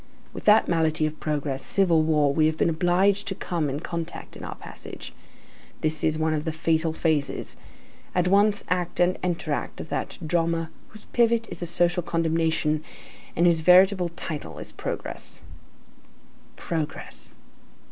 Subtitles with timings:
[0.33, 4.35] With that malady of progress, civil war, we have been obliged to come in contact
[4.35, 5.13] in our passage.
[5.81, 7.55] This is one of the fatal phases,
[8.15, 12.83] at once act and entr'acte of that drama whose pivot is a social condemnation,
[13.35, 15.39] and whose veritable title is Progress.
[16.55, 17.33] Progress!